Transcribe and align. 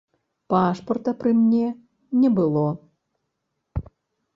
Пашпарта 0.53 1.13
пры 1.21 1.35
мне 1.43 1.67
не 2.23 2.29
было. 2.41 2.65